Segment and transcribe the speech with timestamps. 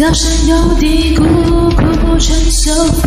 [0.00, 3.06] 高山有低谷，苦不成修复。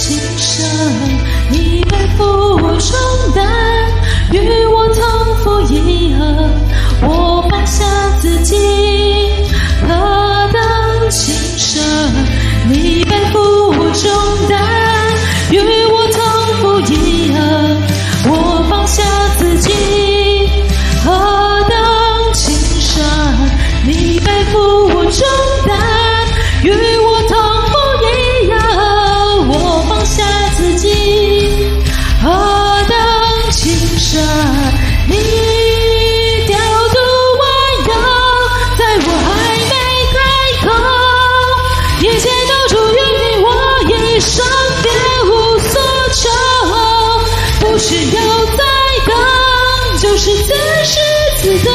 [51.45, 51.71] 值得，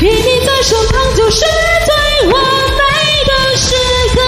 [0.00, 2.84] 与你在身旁就是最完美
[3.26, 3.74] 的时
[4.14, 4.20] 刻。